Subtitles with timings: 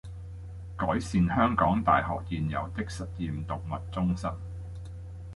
[0.75, 4.27] 改善香港大學現有的實驗動物中心